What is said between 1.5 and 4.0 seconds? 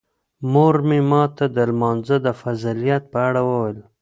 د لمانځه د فضیلت په اړه وویل.